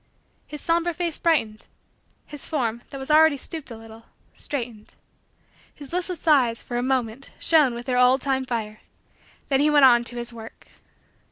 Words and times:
His 0.47 0.61
somber 0.61 0.93
face 0.93 1.19
brightened. 1.19 1.67
His 2.25 2.47
form, 2.47 2.81
that 2.89 2.97
was 2.97 3.11
already 3.11 3.37
stooped 3.37 3.69
a 3.69 3.77
little, 3.77 4.05
straightened. 4.35 4.95
His 5.75 5.93
listless 5.93 6.27
eyes, 6.27 6.63
for 6.63 6.75
a 6.77 6.81
moment, 6.81 7.29
shone 7.37 7.75
with 7.75 7.85
their 7.85 7.99
old 7.99 8.19
time 8.21 8.47
fire. 8.47 8.81
Then 9.49 9.59
he 9.59 9.69
went 9.69 9.85
on 9.85 10.03
to 10.05 10.17
his 10.17 10.33
work. 10.33 10.69